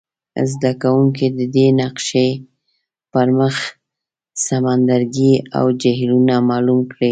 زده 0.51 0.71
کوونکي 0.81 1.25
دې 1.37 1.45
د 1.55 1.57
نقشي 1.81 2.29
پر 3.13 3.27
مخ 3.39 3.55
سمندرګي 4.47 5.33
او 5.57 5.65
جهیلونه 5.81 6.35
معلوم 6.49 6.81
کړي. 6.91 7.09